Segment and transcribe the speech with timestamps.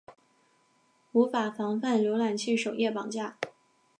[1.11, 3.37] 无法防范浏览器首页绑架。